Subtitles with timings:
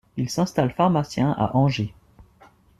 [0.17, 1.93] Il s'installe pharmacien à Angers.